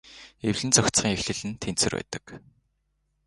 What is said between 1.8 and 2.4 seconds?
байдаг.